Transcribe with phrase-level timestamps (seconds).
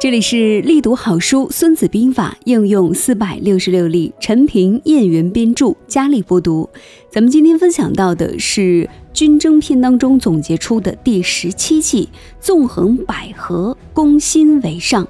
[0.00, 6.66] 这里是力读好书《孙子兵法》应用四百六十六例，陈平、燕元编著，佳丽播读。
[7.10, 12.08] 咱们今天分享到的是军争篇当中总结出的第十七计
[12.40, 15.06] “纵横捭阖，攻心为上”。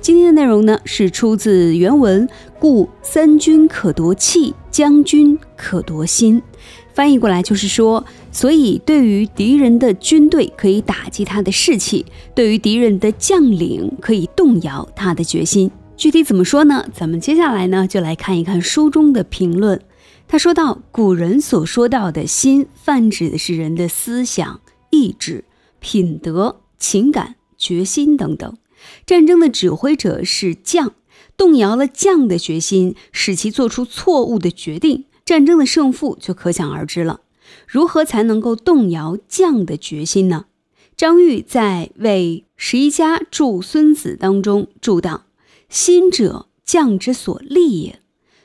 [0.00, 2.26] 今天的内容呢是出自原文，
[2.58, 6.40] 故三军可夺气，将军可夺心。
[6.94, 15.70] 翻译过来就是说，所以对于敌人的军队可以打击他的士气，对于敌人的将领可以动摇他的决心。
[15.96, 16.86] 具体怎么说呢？
[16.92, 19.80] 咱们接下来呢就来看一看书中的评论。
[20.28, 25.44] 他说到，古人所说到的心，泛指的是人的思想、意志、
[25.80, 28.56] 品德、情感、决心等等。
[29.06, 30.92] 战争的指挥者是将，
[31.36, 35.04] 动摇了将的决心，使其做出错误的决定。
[35.24, 37.20] 战争的胜负就可想而知了。
[37.66, 40.46] 如何才能够动摇将的决心呢？
[40.96, 45.24] 张玉在《为十一家注孙子》当中注道
[45.68, 48.00] ：“心者，将之所立也。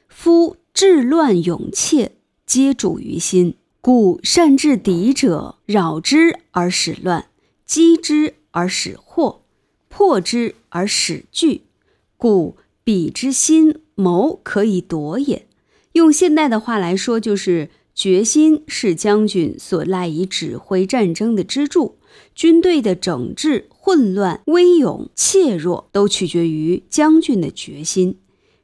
[0.07, 2.13] 夫治乱勇怯，
[2.45, 3.55] 皆主于心。
[3.79, 7.27] 故善治敌者，扰之而使乱，
[7.65, 9.43] 击之而使祸，
[9.87, 11.63] 破之而使惧。
[12.17, 15.46] 故彼之心谋可以夺也。”
[15.97, 21.97] 用现代的话来说，就是决心是将军所赖以指挥战争的支柱。
[22.33, 28.19] 军队的整治、混乱、威勇、怯弱，都取决于将军的决心。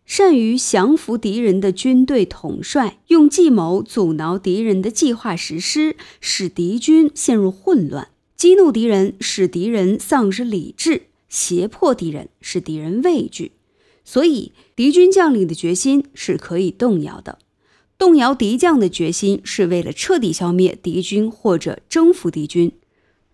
[0.06, 13.54] 善于降服敌人的军队统帅，用计谋阻挠敌人的计划实施，使敌军陷入混乱；激怒敌人，使敌人丧失理智；胁迫敌人，使敌人畏惧。
[14.06, 17.40] 所以，敌军将领的决心是可以动摇的。
[17.98, 22.72] 动摇敌将的决心，是为了彻底消灭敌军或者征服敌军。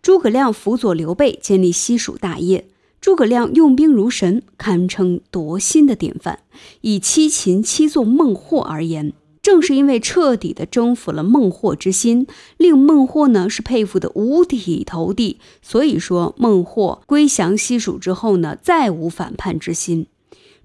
[0.01, 2.67] 诸葛亮辅佐刘备建立西蜀大业，
[3.01, 6.39] 诸葛亮用兵如神，堪称夺心的典范。
[6.81, 12.27] 以七擒七纵孟获而言，正是因为彻底的征服了孟获之心，
[12.58, 15.39] 令孟获呢是佩服的五体投地。
[15.61, 20.08] 所以说，孟获归降西蜀之后呢，再无反叛之心。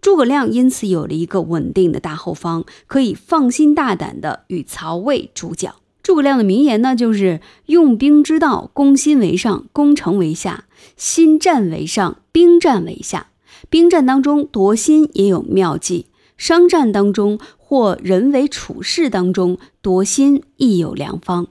[0.05, 5.77] 诸葛亮因此有了一个稳定的大后方，可以放心大胆地与曹魏主角。
[6.03, 10.65] 诸葛亮的名言呢，就是用兵之道，攻心为上，攻城为下；
[10.99, 13.29] 心战为上，兵战为下。
[13.71, 16.05] 兵战当中夺心也有妙计，
[16.37, 21.47] 商战当中或人为处事当中夺心亦有良方。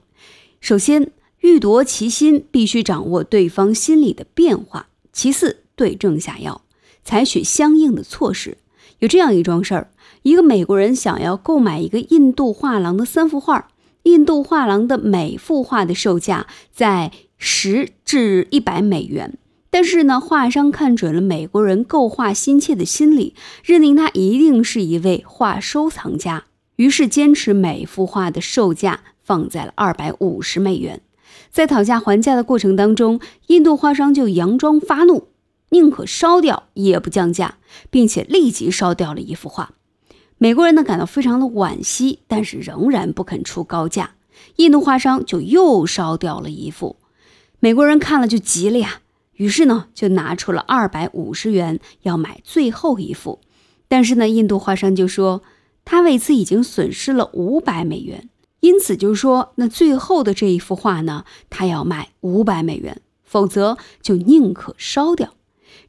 [0.60, 1.10] 首先，
[1.40, 6.60] 欲夺其心，必须掌握对方心理的变化；其次，对症下药。
[7.04, 8.58] 采取相应的措施。
[9.00, 9.90] 有这样一桩事儿：
[10.22, 13.68] 一个美国人想要购买一个印度画廊的三幅画，
[14.04, 19.36] 印度画廊的每幅画的售价在十至一百美元。
[19.70, 26.44] 但是呢，画商看准了美国人购画心切的心理，认定他一定是一位画收藏家，
[26.76, 31.00] 于是坚持每幅画的售价放在了二百五十美元。
[31.50, 35.26] 在讨价还价的过程当中，印度画商就佯装发怒。
[35.70, 37.58] 宁可烧掉也不降价，
[37.90, 39.74] 并且立即烧掉了一幅画。
[40.38, 44.16] 美国人呢感到非常的惋惜，但是仍然不肯出高价。
[44.56, 46.96] 印度画商就又烧掉了一幅。
[47.60, 49.00] 美国人看了就急了呀，
[49.34, 53.40] 于是呢就拿出了二百五十元要买最后一幅。
[53.88, 55.42] 但是呢，印度画商就说
[55.84, 58.28] 他为此已经损失了五百美元，
[58.60, 65.34] 因此就说那最后的这一幅画呢，他要卖五百美元，否则就宁可烧掉。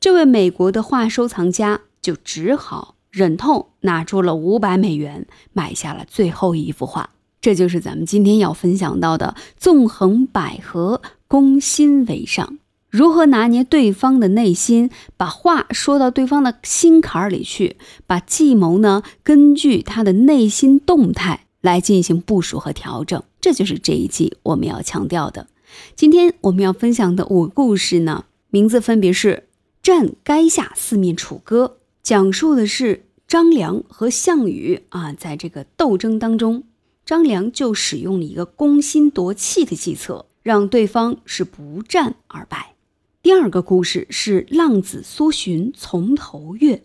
[0.05, 7.09] 这位美国的画收藏家就只好忍痛拿出了五百美元买下了最后一幅画。
[7.41, 12.59] 这就是咱们今天要分享到的“纵横捭阖，攻心为上”。
[12.87, 25.47] 如何拿捏对方的内心，把话说到对方的心坎儿里去，把计谋呢根据他的内心动态来进行部署和调整，这就是这一季我们要强调的。
[25.95, 29.45] 今天我们要分享的五个故事呢，名字分别是。
[29.85, 36.63] 战垓下四面楚歌，讲述的是张良和项羽啊，在这个斗争当中，
[37.05, 42.73] 张良就使用了一个攻心夺气的计策，让对方是不战而败。
[43.21, 46.81] 第二个故事是浪子苏洵从头越，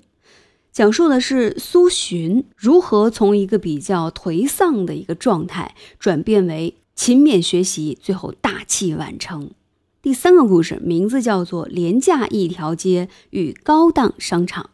[0.70, 9.52] 讲述的是苏洵如何从一个比较颓丧的一个状态，转变为勤勉学习，最后大器晚成。
[10.02, 14.64] 第三个故事名字叫做《廉价一条街与高档商场》，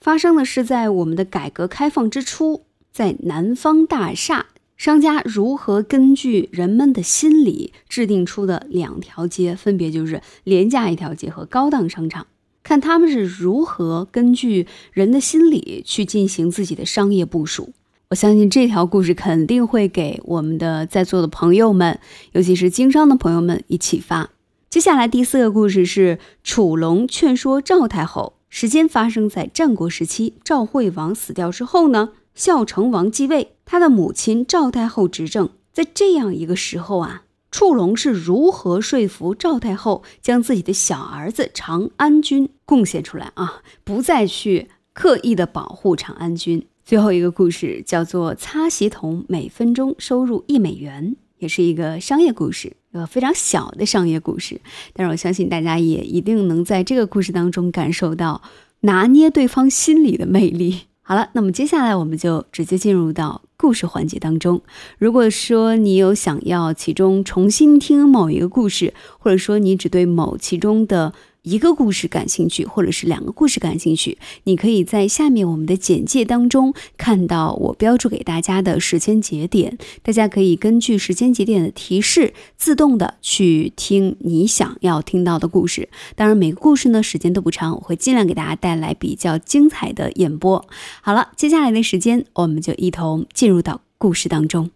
[0.00, 2.62] 发生的是在我们的改革开放之初，
[2.92, 4.46] 在南方大厦，
[4.76, 12.28] 商家如何根据人们的心理制定出的两条街，分别就是廉价一条街和高档商场。
[12.62, 17.72] 看他们是如何根据人的心理去进行自己的商业部署。
[18.10, 21.98] 我相信这条故事肯定会给我们的在座的朋友们，
[22.34, 24.30] 尤其是经商的朋友们以启发。
[24.68, 28.34] 接下来第四个故事是楚龙劝说赵太后。
[28.48, 35.50] 时间发生在战国时期，赵惠王死掉之后呢，孝成王继位，他的母亲赵太后执政。
[35.72, 46.66] 在这样一个时候啊，楚龙是如何说服赵太后将自己的小儿子长安君贡献出来啊，不再去刻意的保护长安君？
[46.84, 54.60] 最后一个故事叫做“擦鞋童每分钟收入一美元”，也是一个商业故事，呃非常小的商业故事。
[54.94, 58.40] 但是我相信大家也一定能在这个故事当中感受到
[58.80, 60.82] 拿捏对方心理的魅力。
[61.02, 64.62] 好了，那么接下来我们就直接进入到故事环节当中。
[64.98, 71.12] 如果说你有想要其中重新听某一个故事，或者说你只对某其中的。
[71.46, 85.88] 一个故事感兴趣，或者是两个故事感兴趣，你可以在下面我们的简介当中看到我标注给大家的时间节点，大家可以根据时间节点的提示，自动的去听你想要听到的故事。
[86.16, 90.66] 当然，每个故事呢时间都不长，我会尽量给大家带来比较精彩的演播。
[91.00, 94.68] 好了，接下来的时间，我们就一同进入到故事当中。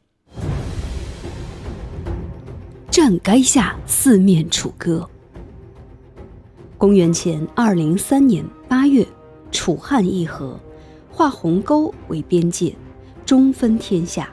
[2.93, 5.10] 战垓下，四面楚歌。
[6.81, 9.07] 公元前二零三年八月，
[9.53, 10.59] 楚汉议和，
[11.11, 12.75] 画鸿沟为边界，
[13.27, 14.31] 中分天下。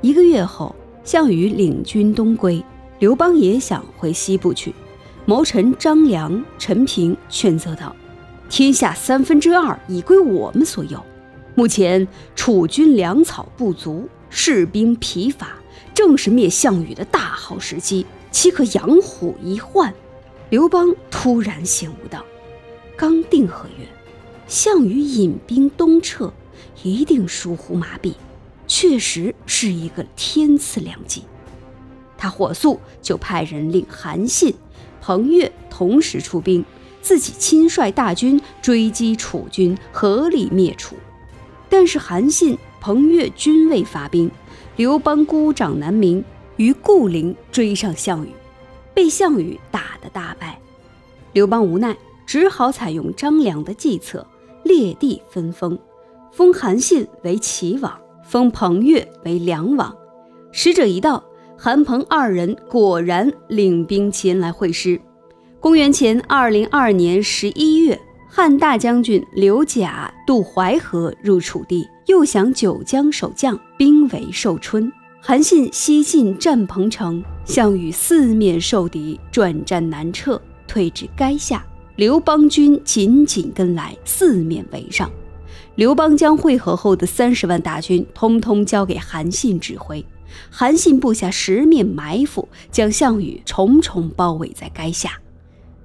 [0.00, 2.64] 一个月后，项羽领军东归，
[3.00, 4.72] 刘邦也想回西部去。
[5.24, 7.96] 谋臣张良、陈平劝责道
[8.48, 11.02] ：“天下三分之二已归我们所有，
[11.56, 12.06] 目前
[12.36, 15.48] 楚军粮草不足，士兵疲乏，
[15.92, 19.92] 正是灭项羽的大好时机，岂可养虎一患？”
[20.52, 22.22] 刘邦突然醒悟道
[22.94, 23.86] ：“刚定合约，
[24.46, 26.30] 项羽引兵东撤，
[26.82, 28.12] 一定疏忽麻痹，
[28.66, 31.22] 确实是一个天赐良机。”
[32.18, 34.54] 他火速就派人令韩信、
[35.00, 36.62] 彭越同时出兵，
[37.00, 40.96] 自己亲率大军追击楚军，合力灭楚。
[41.70, 44.30] 但是韩信、彭越均未发兵，
[44.76, 46.22] 刘邦孤掌难鸣，
[46.58, 48.28] 于固陵追上项羽。
[48.94, 50.58] 被项羽打得大败，
[51.32, 51.96] 刘邦无奈，
[52.26, 54.26] 只好采用张良的计策，
[54.62, 55.78] 列地分封，
[56.30, 59.94] 封韩信为齐王，封彭越为梁王。
[60.50, 61.22] 使者一到，
[61.56, 65.00] 韩彭二人果然领兵前来会师。
[65.58, 67.98] 公元前二零二年十一月，
[68.28, 74.92] 汉大将军刘贾渡淮河入楚地，又降九江守将，兵围寿春。
[75.20, 81.64] 韩信西进战彭城，项羽四面受敌，转战南撤，退至垓下。
[81.96, 85.10] 刘邦军紧紧跟来，四面围上。
[85.74, 90.04] 刘邦将会合后的三十万大军通通交给韩信指挥。
[90.50, 95.18] 韩信布下十面埋伏，将项羽重重包围在垓下。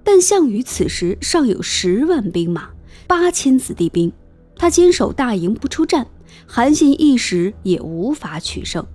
[0.04, 2.70] 但项羽此时尚有十万兵马，
[3.08, 4.14] 八千子弟兵，
[4.56, 6.08] 他坚守大营不出战，
[6.46, 8.86] 韩信一时也无法取胜。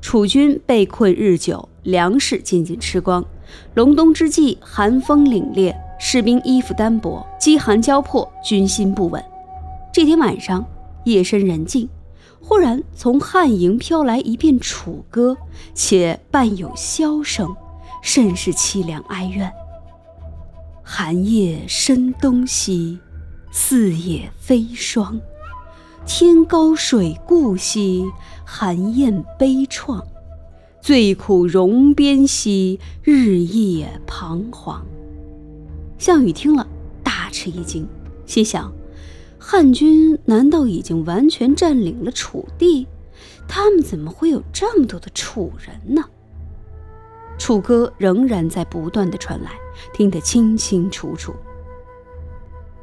[0.00, 3.24] 楚军被困日久，粮食渐渐吃光。
[3.74, 9.22] 隆冬之际，寒风凛冽，士兵衣服单薄，饥寒交迫，军心不稳。
[9.92, 10.64] 这天晚上，
[11.04, 11.88] 夜深人静，
[12.40, 15.36] 忽然从汉营飘来一片楚歌，
[15.74, 17.54] 且伴有箫声，
[18.02, 19.50] 甚是凄凉哀怨。
[20.82, 22.98] 寒夜深东西，
[23.50, 25.20] 四野飞霜。
[26.06, 28.04] 天高水固兮，
[28.44, 30.02] 寒雁悲怆；
[30.82, 34.84] 最苦戎边兮，日夜彷徨。
[35.98, 36.66] 项羽听了，
[37.04, 37.86] 大吃一惊，
[38.24, 38.72] 心想：
[39.38, 42.86] 汉军难道已经完全占领了楚地？
[43.46, 46.02] 他们怎么会有这么多的楚人呢？
[47.38, 49.50] 楚歌仍然在不断的传来，
[49.92, 51.34] 听得清清楚楚。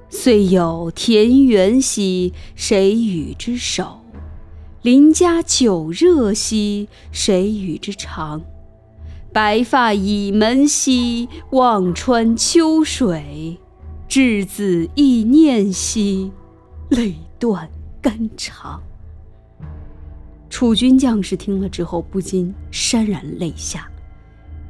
[0.10, 4.00] 虽有田园兮，谁与之守？
[4.84, 8.44] 邻家酒热兮，谁与之长？
[9.34, 13.58] 白发倚门兮，望穿秋水；
[14.08, 16.32] 稚子忆念兮，
[16.90, 17.70] 泪断
[18.02, 18.82] 肝肠。
[20.50, 23.90] 楚军将士听了之后，不禁潸然泪下。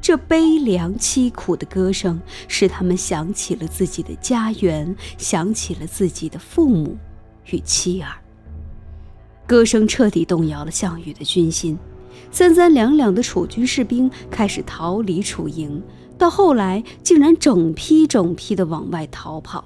[0.00, 6.96] 这悲凉凄苦的歌声，使他们想起了自己的家园，想起了自己的父母
[7.50, 8.08] 与妻儿。
[9.48, 11.78] 歌声彻底动摇了项羽的军心，
[12.30, 15.82] 三三两两的楚军士兵开始逃离楚营，
[16.18, 19.64] 到后来竟然整批整批的往外逃跑。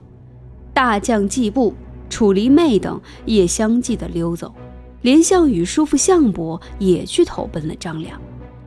[0.73, 1.75] 大将季布、
[2.09, 4.55] 楚离妹等也相继的溜走，
[5.01, 8.21] 连项羽叔父项伯也去投奔了张良。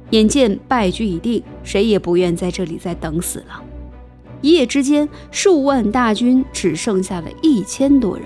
[0.10, 3.64] 眼见败局已定，谁也不愿在这里再等死了。
[4.42, 8.26] 一夜之间，数万大军只剩下了一千多人。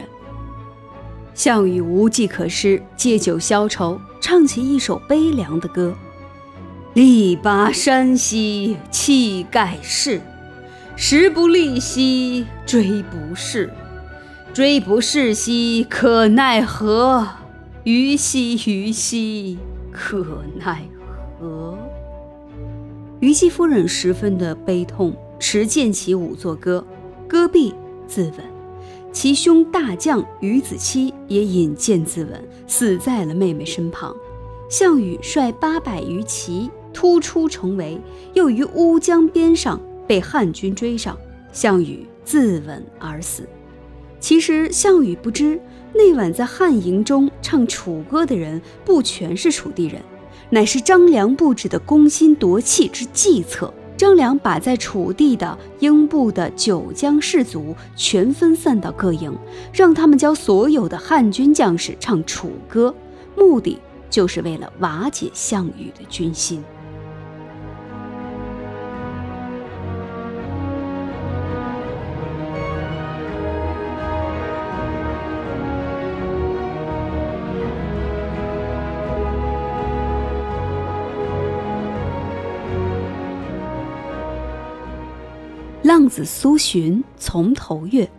[1.40, 5.96] 项羽无计可施，借酒消愁，唱起一首悲凉的歌
[6.94, 10.20] ：“力拔山兮气盖世，
[10.98, 13.72] 时不利兮骓不逝，
[14.54, 17.26] 骓不逝兮可奈何？
[17.86, 19.58] 虞兮虞兮
[19.94, 20.84] 可奈
[21.40, 21.78] 何？”
[23.22, 25.16] 虞姬夫人十分的悲痛。
[25.40, 26.86] 持剑起舞作歌，
[27.26, 27.74] 歌毕
[28.06, 28.59] 自刎。
[29.12, 34.16] 其兄大将于子期也引剑自刎，死在了妹妹身旁。
[34.70, 38.00] 项羽率八百余骑突出重围，
[38.34, 41.18] 又于乌江边上被汉军追上，
[41.52, 43.50] 项羽自刎而死。
[44.20, 45.60] 其实项羽不知，
[45.94, 50.02] 那晚在汉营中唱楚歌的人不全是楚地人，
[50.52, 53.74] 乃是张良布置的攻心夺气之计策。
[54.00, 59.38] 张良把在楚地的英布的九江士卒全分散到各营，
[59.74, 62.96] 让他们教所有的汉军将士唱楚歌，
[63.36, 63.78] 目的
[64.10, 66.64] 就是为了瓦解项羽的军心。
[86.20, 88.10] 子苏洵从头越。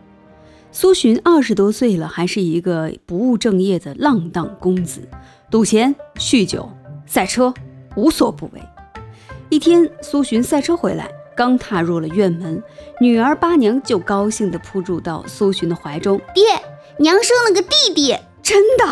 [0.72, 5.06] 苏洵二十多岁了，还是一个不务正业的浪荡公子，
[5.50, 6.70] 赌钱、酗酒、
[7.04, 7.52] 赛车，
[7.96, 8.62] 无所不为。
[9.50, 12.62] 一天，苏洵赛车回来，刚踏入了院门，
[13.02, 16.44] 女儿八娘就高兴地扑入到苏洵的怀中：“爹，
[16.98, 18.84] 娘生了个弟弟！”真的。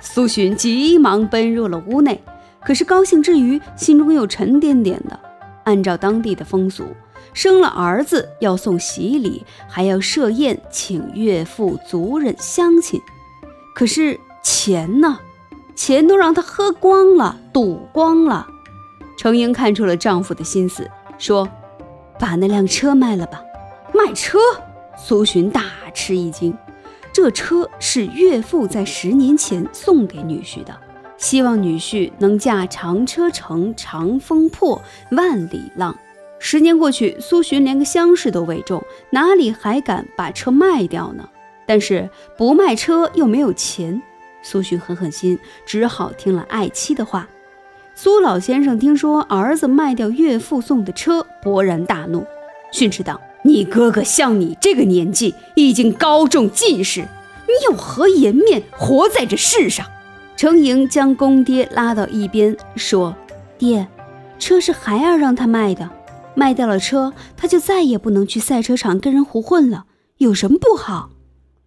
[0.00, 2.22] 苏洵急忙奔入了屋内，
[2.64, 5.20] 可是高兴之余，心中又沉甸甸的。
[5.64, 6.84] 按照当地的风俗。
[7.32, 13.00] 生了儿子要送喜礼，还要设宴请岳父、族人、乡亲。
[13.74, 15.18] 可是钱呢？
[15.76, 18.46] 钱都让他喝光了，赌光了。
[19.16, 21.48] 程英看出了丈夫的心思，说
[22.18, 23.40] ：“把那辆车卖了吧。”
[23.94, 24.38] 卖车？
[24.96, 26.54] 苏洵大吃一惊。
[27.12, 30.78] 这车是岳父在十年前送给女婿的，
[31.16, 34.80] 希望女婿能驾长车乘长风破，
[35.12, 35.96] 万里浪。
[36.42, 41.28] 十年过去，苏洵连个乡试都未中，哪里还敢把车卖掉呢？
[41.66, 44.02] 但是不卖车又没有钱，
[44.42, 47.28] 苏洵狠狠心，只好听了爱妻的话。
[47.94, 52.26] 苏老先生听说儿子卖掉岳父送的车，勃然大怒，
[52.72, 59.86] 训斥道：“你哥哥像你这个年纪，已经高中进士，你有何颜面活在这世上？”
[60.36, 63.14] 程莹将公爹拉到一边，说
[63.58, 63.86] ：“爹，
[64.38, 65.90] 车是孩儿让他卖的。”
[66.34, 69.86] 卖掉了车，他就再也不能去赛车场跟人胡混了。
[70.18, 71.10] 有什么不好？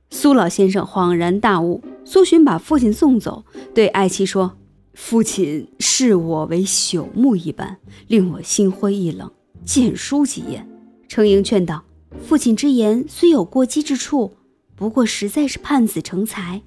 [0.10, 1.84] 苏老先生恍然大悟。
[2.06, 4.58] 苏洵把父亲送走，对爱妻说
[4.94, 7.78] ：“父亲视我为朽木一般，
[8.08, 9.32] 令我心灰意冷，
[9.66, 10.68] 见书即厌。”
[11.08, 11.84] 程莹劝道
[12.22, 14.34] ：“父亲之言虽有过激之处，
[14.76, 16.62] 不过实在是盼子成才。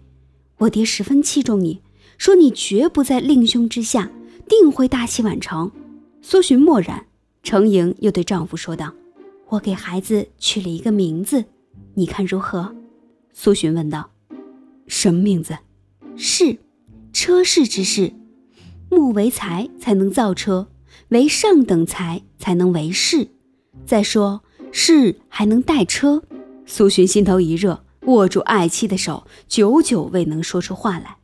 [0.58, 1.82] 我爹十分器重你，
[2.16, 4.10] 说你绝不在令兄之下，
[4.48, 5.70] 定会大器晚成。”
[6.22, 7.06] 苏洵默然。
[7.46, 8.92] 程莹又对丈夫说道
[9.50, 11.44] ：“我给孩子取了一个名字，
[11.94, 12.74] 你看如何？”
[13.32, 14.10] 苏洵问道
[14.88, 15.56] ：“什么名字
[16.18, 16.58] ？”“士，
[17.12, 18.12] 车士之士。
[18.90, 20.66] 木为材才能造车，
[21.10, 23.28] 为上等材才能为士。
[23.84, 26.24] 再说士还能带车。”
[26.66, 31.18] 苏洵心头一热，握住爱妻的手，久久未能说出话来。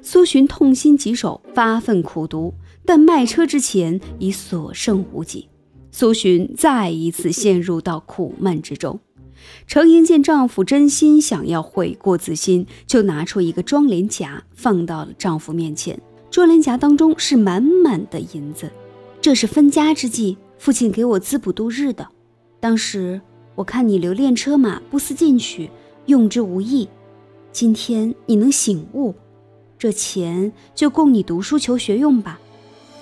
[0.00, 2.54] 苏洵痛心疾首，发愤苦读，
[2.86, 5.48] 但卖车之前已所剩无几。
[5.96, 8.98] 苏洵再一次陷入到苦闷之中。
[9.68, 15.96] 程莹见丈夫真心想要悔过自新，就拿出一个装帘夹，放到了丈夫面前。
[16.32, 18.72] 装帘夹当中是满满的银子，
[19.20, 22.08] 这是分家之际，父亲给我滋补度日的。
[22.58, 23.20] 当时
[23.54, 25.70] 我看你留恋车马，不思进取，
[26.06, 26.88] 用之无益。
[27.52, 29.14] 今天你能醒悟，
[29.78, 32.40] 这钱就供你读书求学用吧。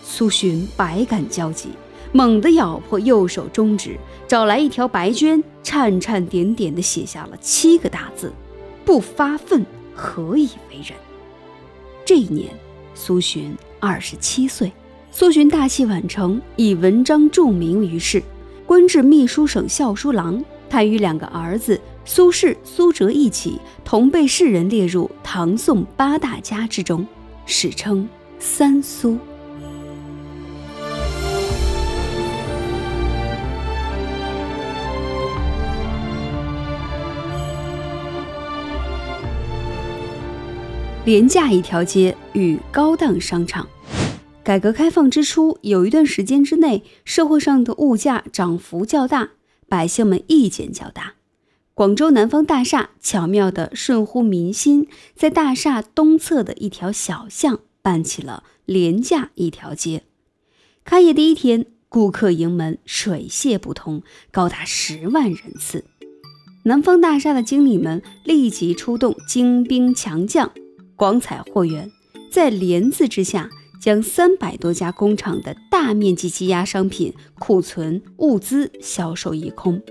[0.04, 1.70] 苏洵百感交集。
[2.12, 8.32] 猛地咬破右手中指，找来一条白绢，颤颤点点地写下了七个大字
[8.84, 9.64] ：“不发愤，
[9.94, 10.96] 何以为人？”
[12.04, 12.50] 这一年，
[12.94, 14.70] 苏洵二十七岁。
[15.10, 18.22] 苏洵大器晚成，以文章著名于世，
[18.66, 20.44] 官至秘书省校书郎。
[20.70, 27.06] 他与两个儿子苏轼、苏辙一起同被世人列入唐宋八大家之中，
[27.44, 28.08] 史称
[28.40, 29.18] “三苏”。
[41.04, 43.68] 廉价一条街与高档商场。
[44.44, 49.30] 改革开放之初，有一段时间之内，社会上的物价涨幅较大，
[49.68, 51.14] 百姓们意见较大。
[51.74, 60.04] 广州南方大厦巧妙地顺乎民心，在大厦东侧的一条小巷办起了廉价一条街。
[60.84, 65.84] 开业第一天，顾客盈门，水泄不通，高达十万人次。
[66.64, 70.52] 南方大厦的经理们立即出动精兵强将。
[71.02, 71.90] 广彩货源，
[72.30, 79.82] 在“帘子之下，将三百多家工厂的大面积积压商品、库存物资销售一空。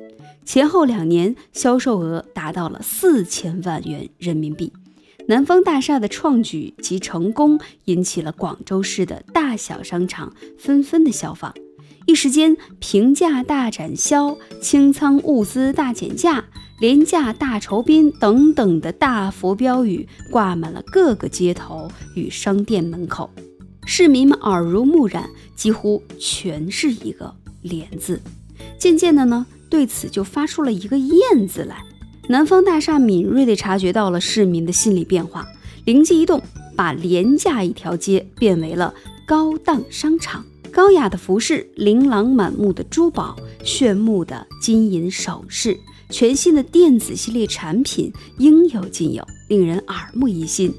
[0.46, 4.72] 前后两年，销售额达到了四千万元人民币。
[5.28, 11.54] 南方大厦的创举及成功，引起了广州市的大小商场纷纷的效仿。
[12.12, 16.44] 一时间，平价大展销、清仓物资大减价。
[16.82, 23.30] 廉价大酬宾等等的大幅标语挂满了各个街头与商店门口，
[23.86, 28.20] 市民们耳濡目染，几乎全是一个“廉”字。
[28.78, 31.78] 渐渐的呢，对此就发出了一个“厌”字来。
[32.28, 35.48] 南方大厦敏锐地察觉到了市民的心理变化，
[35.86, 36.42] 灵机一动，
[36.76, 38.94] 把廉价一条街变为了
[39.26, 40.44] 高档商场。
[40.72, 45.78] 高雅的服饰，琳琅满目的珠宝，炫目的金银首饰。
[46.10, 50.74] 全新的电子系列产品应有尽有，令人耳目一新。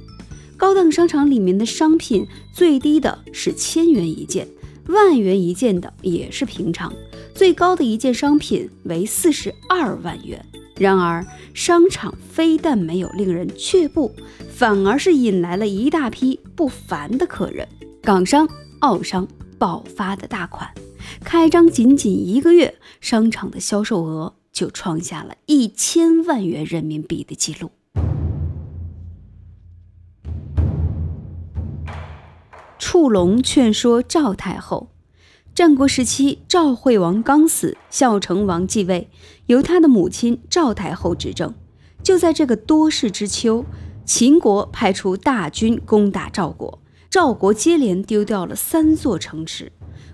[0.56, 4.48] 高档商场里面的商品，最低的是千元一件，
[4.88, 6.90] 万元一件的也是平常，
[7.34, 10.42] 最高的一件商品为四十二万元。
[10.76, 14.10] 然而，商场非但没有令人却步，
[14.48, 17.68] 反而是引来了一大批不凡的客人，
[18.02, 18.48] 港商、
[18.80, 19.28] 澳商
[19.62, 20.74] 爆发的大款。
[21.22, 24.34] 开张仅仅一个月，商场的销售额。
[24.52, 27.70] 就创下了一千万元人民币的记录。
[32.78, 34.90] 触龙劝说赵太后。
[35.54, 39.08] 战国时期，赵惠王刚死，孝成王继位，
[39.46, 41.54] 由他的母亲赵太后执政。
[42.02, 43.64] 就在这个多事之秋，
[44.04, 46.81] 秦国派出大军攻打赵国，
[47.12, 49.70] 赵国接连丢掉了三座城池。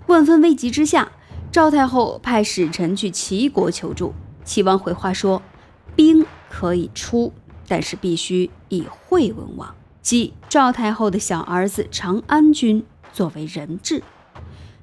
[0.07, 1.13] 万分危急之下，
[1.49, 4.13] 赵太后派使臣去齐国求助。
[4.43, 5.41] 齐王回话说
[5.95, 7.31] ：“兵可以出，
[7.69, 12.83] 但是必须以惠文王，即赵太后的小儿子长安君
[13.13, 14.03] 作为人质。”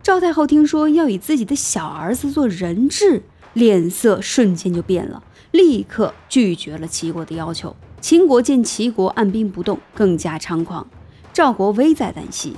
[0.03, 7.77] 赵太后听说要以自己的小儿子做人质，脸色瞬间就变了，立刻拒绝了齐国的要求。
[8.01, 10.87] 秦国见齐国按兵不动，更加猖狂，
[11.37, 12.57] 赵国危在旦夕，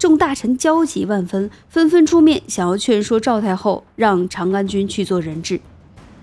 [0.00, 5.60] 众大臣焦急万分，纷纷出面想要劝说赵太后让长安君去做人质。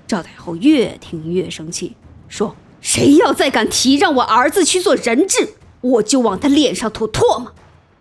[0.05, 1.95] 赵太后越听越生气，
[2.27, 7.53] 说：“谁要再敢提让我儿子去做人质，我就往他脸上吐唾沫。”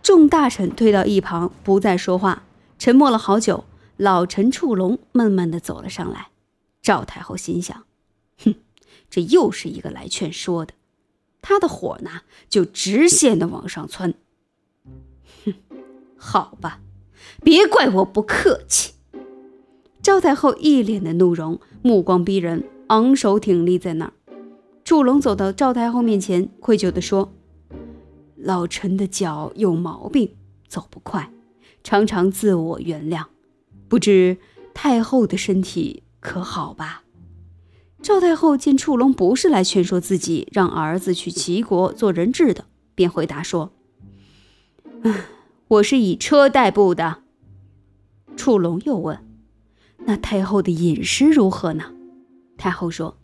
[0.02, 2.42] 众大臣退到一旁，不再说话，
[2.80, 3.62] 沉默了好久。
[3.98, 6.30] 老臣触龙慢慢的走了上来。
[6.82, 7.84] 赵太后心想
[8.44, 8.56] ：“哼，
[9.08, 10.72] 这又是一个来劝说的。”
[11.42, 14.14] 他的火呢，就直线的往上窜。
[15.44, 15.55] 哼，
[16.16, 16.81] 好吧，
[17.42, 18.94] 别怪我不客气。
[20.00, 24.12] 赵太后一脸的怒容，目光逼人，昂首挺立在那儿。
[24.85, 27.33] 祝龙走到赵太后面前，愧疚地说
[28.37, 30.35] ：“老臣的脚有毛病，
[30.66, 31.33] 走不快，
[31.85, 33.26] 常常自我原谅。
[33.88, 34.38] 不知
[34.74, 37.01] 太后的身体可好吧？”
[38.02, 42.64] 赵太后见触龙不是来劝说自己让儿子去齐国做人质的，
[42.96, 43.72] 便回答说：“，
[45.68, 47.22] 我是以车代步的。”
[48.36, 49.24] 触龙又问。
[50.04, 51.92] 那太后的饮食如何呢？
[52.58, 53.16] 太后说：“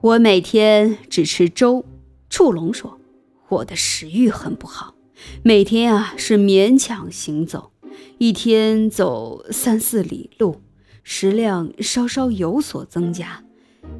[0.00, 1.84] 我每天只吃粥。”
[2.30, 3.00] 触龙说
[3.48, 4.94] ：“我的食欲很不好，
[5.42, 7.72] 每天啊是勉强行走，
[8.18, 10.60] 一天走三四里路，
[11.02, 13.43] 食量稍稍有所增加，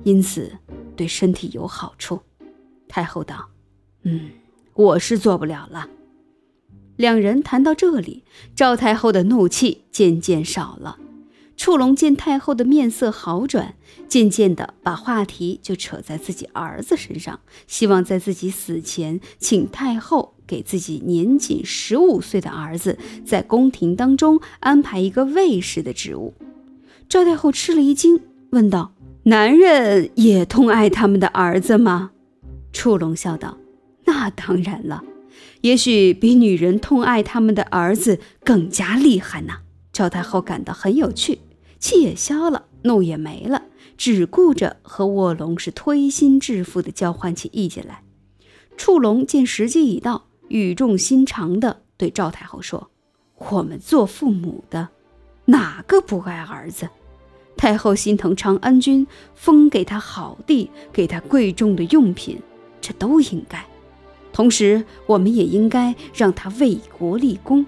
[0.02, 0.52] 因此
[0.96, 2.20] 对身体有好处。”
[2.88, 3.48] 太后道
[4.04, 4.30] ：“嗯，
[4.74, 5.88] 我是做不了了。”
[6.96, 10.98] 两人谈到这里，赵太后的怒气渐渐少了。
[11.56, 13.76] 触龙见太后的面色好转，
[14.08, 26.34] 渐渐的把话题就扯在自己儿子身上，希望在自己死前，请太后给自己年仅十五岁的儿子在宫廷当中安排一个卫士的职务。
[27.08, 28.20] 赵太后吃了一惊，
[28.50, 28.93] 问道
[29.26, 32.10] ：“男人也痛爱他们的儿子吗？
[32.74, 33.56] 触龙笑道
[34.04, 35.02] ：“那当然了，
[35.62, 39.54] 也许比女人痛爱他们的儿子更加厉害呢。”
[39.94, 41.38] 赵太后感到很有趣，
[41.78, 43.62] 气也消了，怒也没了，
[43.96, 48.02] 只顾着和卧龙是推心置腹地交换起意见来。
[48.76, 52.90] 触龙见时机已到，语重心长地对赵太后说
[53.50, 54.88] ：“我们做父母的，
[55.46, 56.90] 哪个不爱儿子？”
[57.64, 62.38] 太后心疼长安君，封给他好地，给他贵重的用品，
[62.78, 63.64] 这都应该。
[64.34, 67.64] 同时，我们也应该让他为国立功，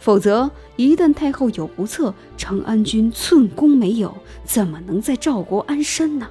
[0.00, 6.26] 否则一旦太后有不测，长安君寸功没有，怎么能在赵国安身呢？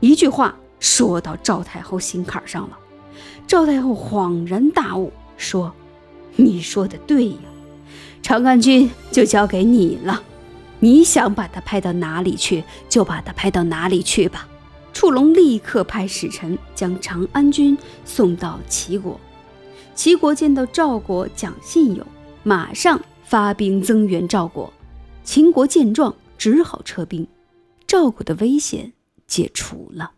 [0.00, 2.76] 一句话说到赵太后心坎上了。
[3.46, 5.72] 赵太后恍然大悟，说
[6.34, 7.36] ：“你说的对呀，
[8.22, 10.20] 长安君就交给你了。”
[10.84, 14.46] 你想把他派到哪里去，就把他派到哪里去吧。
[14.92, 19.18] 触龙立刻派使臣将长安君送到齐国。
[19.94, 22.06] 齐国见到赵国讲信用，
[22.42, 24.70] 马上发兵增援赵国。
[25.22, 27.26] 秦国见状，只好撤兵，
[27.86, 28.92] 赵国的危险
[29.26, 30.10] 解除了。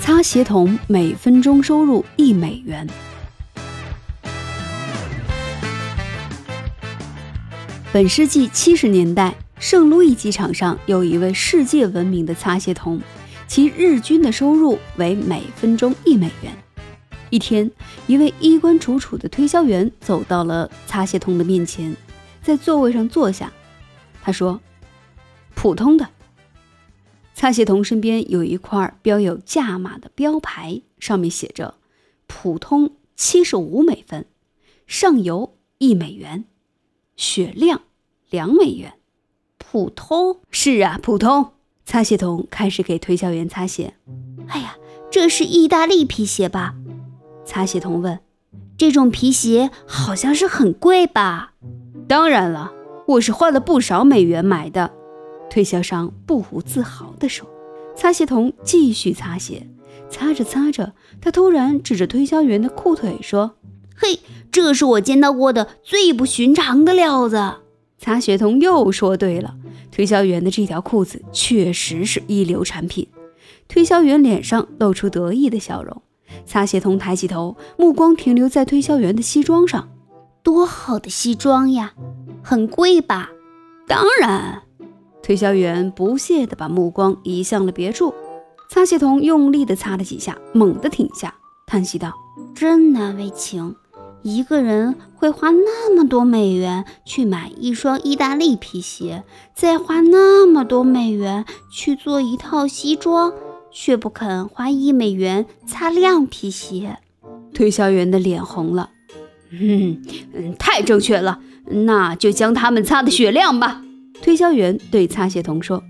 [0.00, 2.88] 擦鞋童每分钟收入一美元。
[7.90, 13.00] 本世纪七十年代，圣路易机场上有一位世界闻名的擦鞋童，
[13.46, 16.54] 其日均的收入为每分钟一美元。
[17.30, 17.70] 一天，
[18.06, 21.96] 一位衣冠楚楚的推销员走到了擦鞋童的面前，
[22.42, 23.50] 在座位上坐下。
[24.22, 24.60] 他说
[25.56, 26.06] ：“普通的。”
[27.34, 31.76] 擦鞋童身边有一块标有价码的标牌，上面写着
[32.28, 34.26] ：“普通七十五美分，
[34.86, 36.44] 上游一美元。”
[37.18, 37.82] 血量
[38.30, 38.94] 两美元，
[39.58, 41.50] 普通是啊，普通。
[41.84, 43.94] 擦鞋童开始给推销员擦鞋。
[44.46, 44.76] 哎呀，
[45.10, 46.76] 这是意大利皮鞋吧？
[47.44, 48.20] 擦鞋童问。
[48.76, 51.54] 这种皮鞋好像是很贵吧？
[52.06, 52.72] 当然了，
[53.08, 54.92] 我是花了不少美元买的。
[55.50, 57.50] 推销商不无自豪地说。
[57.96, 59.66] 擦鞋童继续擦鞋，
[60.08, 63.56] 擦着擦着，他突然指着推销员的裤腿说。
[64.00, 64.20] 嘿，
[64.52, 67.54] 这是我见到过的最不寻常的料子。
[67.98, 69.56] 擦鞋童又说：“对了，
[69.90, 73.08] 推销员的这条裤子确实是一流产品。”
[73.66, 76.00] 推销员脸上露出得意的笑容。
[76.46, 79.88] 擦鞋童抬起头，目光停留在推销员的西装上。
[80.44, 81.92] 多好的西装呀！
[82.42, 83.30] 很贵吧？
[83.88, 84.62] 当然。
[85.22, 88.14] 推销员不屑地把目光移向了别处。
[88.70, 91.34] 擦鞋童用力地擦了几下，猛地停下，
[91.66, 92.12] 叹息道
[92.54, 93.74] ：“真难为情。”
[94.22, 99.22] 一个人会花那么多美元去买一双意大利皮鞋，
[99.54, 103.32] 再花那么多美元去做一套西装，
[103.70, 106.98] 却不肯花一美元擦亮皮鞋。
[107.54, 108.90] 推销员的脸红了。
[109.50, 110.02] 嗯
[110.34, 113.82] 嗯，太正确了，那就将它们擦得雪亮吧。
[114.20, 115.82] 推销员对擦鞋童说。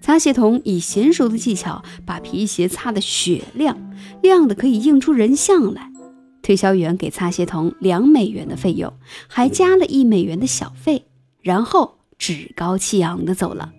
[0.00, 3.76] 擦鞋童以娴熟的技巧把皮鞋擦得雪亮，
[4.22, 5.90] 亮的可以映出人像来。
[6.44, 8.92] 推销员给擦鞋童两美元的费用，
[9.26, 11.06] 还加了一美元的小费，
[11.40, 13.72] 然后趾高气昂地走了。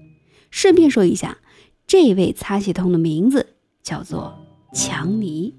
[0.50, 1.38] 顺便说一下，
[1.86, 4.34] 这位擦鞋童的名字叫做
[4.74, 5.54] 强尼。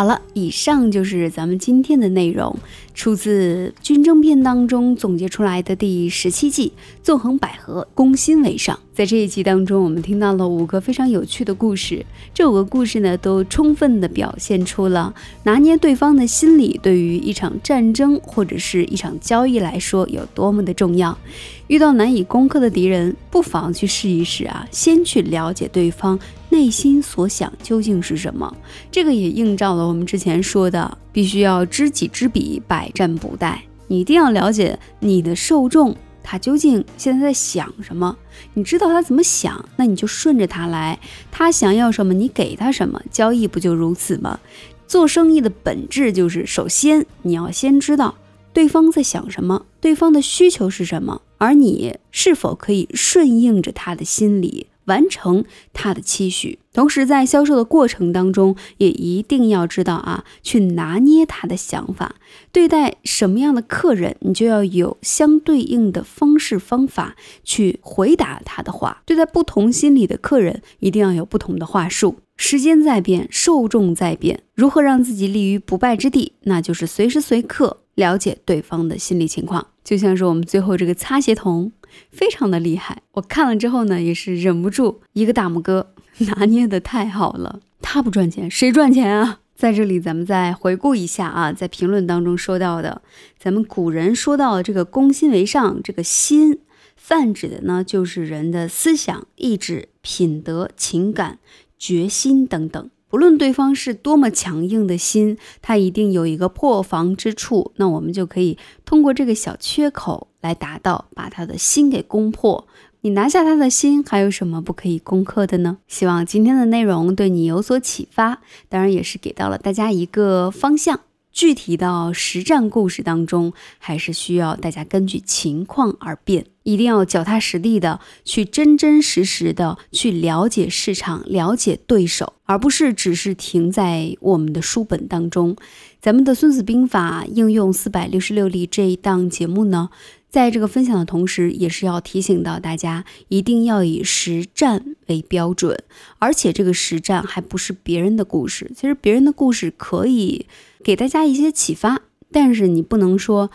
[0.00, 2.56] 好了，以上就是咱们今天的内容，
[2.94, 6.72] 出自《军争篇》当中总结出来的第十七计
[7.04, 8.80] “纵横捭阖，攻心为上”。
[8.96, 21.18] 在这一集当中，我们听到了五个非常有趣的故事，这五个故事呢，都充分的表现出了拿捏对方的心理对于一场战争或者是一场交易来说有多么的重要。
[21.66, 26.18] 遇到难以攻克的敌人，不妨去试一试啊，先去了解对方
[26.50, 28.54] 内心所想究竟是什么。
[28.90, 33.56] 这个也映照了我们之前说的，必须要知己知彼，百战不殆。
[33.86, 38.16] 你一定要了解你的受众，他究竟现在在想什么。
[38.54, 40.98] 你知道他怎么想，那你就顺着他来。
[41.30, 43.00] 他想要什么，你给他什么。
[43.10, 44.38] 交易不就如此吗？
[44.86, 48.16] 做生意的本质就是，首先你要先知道
[48.52, 51.22] 对方在想什么，对方的需求是什么。
[51.38, 56.58] 而你是否可以顺应着他的心理，完成他的期许？
[56.72, 62.14] 同时，在销售的过程当中，也一定要知道啊，去拿捏他的想法。
[62.52, 69.02] 对待什么样的客人，你就要有相对应的方式方法去回答他的话。
[69.04, 72.20] 对待不同心理的客人，一定要有不同的话术。
[72.36, 76.32] 时间在变，受众在变，如何让自己立于不败之地？
[76.44, 79.66] 那就是随时随刻了解对方的心理情况。
[79.82, 81.72] 就像是我们最后这个擦鞋童，
[82.10, 83.02] 非常的厉害。
[83.12, 87.60] 我看了之后呢，也是忍不住一个大拇哥， 拿捏的太好了。
[87.82, 89.40] 他不赚钱，谁赚钱啊？
[89.56, 93.02] 在这里，咱们再回顾一下啊，在评论当中说到的，
[93.38, 96.60] 咱们古人说到的这个“攻心为上”，这个心
[96.96, 101.38] 泛指的呢，就是人的思想、意志、品德、情感、
[101.78, 102.90] 决心等等。
[103.10, 112.68] 不论对方是多么强硬的心，他一定有一个破防之处，那我们就可以通过这个小缺口来达到把他的心给攻破。
[113.00, 115.78] 你拿下他的心，还有什么不可以攻克的呢？
[115.88, 121.00] 希望今天的内容对你有所启发，当然也是给到了大家一个方向。
[121.32, 135.56] 具体到实战故事当中，还是需要大家根据情况而变，一定要脚踏实地的去真真实实的去了解市场、了解对手，而不是只是停在我们的书本当中。
[136.00, 139.90] 咱们的《孙子兵法》应用四百六十六例这一档节目呢。
[140.30, 145.76] 在这个分享的同时，也是要提醒到大家，一定要以实战为标准，
[146.20, 148.70] 而且这个实战还不是别人的故事。
[148.76, 150.46] 其实别人的故事可以
[150.84, 153.50] 给大家一些启发，但是你不能说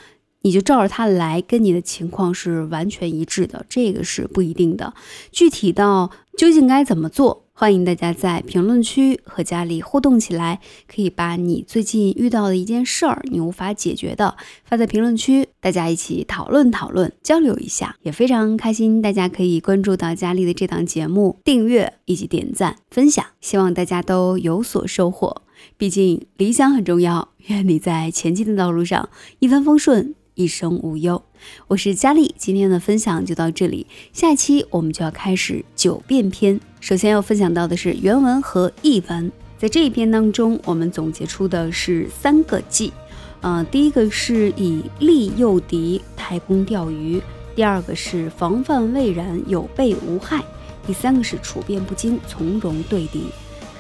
[0.45, 4.93] 你就照着它来，跟你的情况是完全一致的，这个是不一定的。
[5.31, 7.47] 具体到究竟该怎么做？
[7.51, 19.01] 欢迎大家在评论区和佳丽互动起来，可以把你最近遇到的一件事儿，你无法解决的发在评论区，大家一起讨论讨论，交流一下，也非常开心。
[19.01, 25.41] 大家可以关注到佳丽的这档节目，订阅以及点赞分享，希望大家都有所收获。
[25.75, 30.13] 毕竟理想很重要，愿你在前进的道路上一帆风顺。
[30.36, 31.24] 一生无忧，
[31.67, 36.60] 我是佳丽，今天的分享就到这里，下期我们就要开始九变篇。
[36.82, 42.91] 首先要分享到的是原文和译文，在这一篇当中，我们总结出的是三个计，
[43.39, 47.21] 呃，第一个是以利诱敌，开弓钓鱼；
[47.56, 50.41] 第二个是防范未然，有备无害；
[50.86, 53.24] 第三个是处变不惊，从容对敌。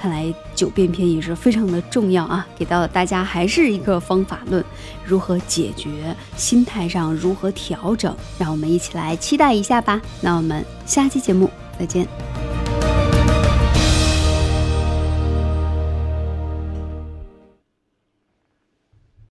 [0.05, 4.63] 看来九变篇也是非常的重要啊，给到大家还是一个方法论，
[5.03, 9.99] 如何解决，心态上如何调整，让我们一起来期待一下吧。
[10.21, 12.07] 那我们下期节目再见。